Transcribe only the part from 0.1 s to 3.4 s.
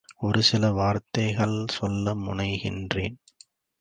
ஒரு சில வார்த்தைகள் சொல்ல முனைகின்றேன்.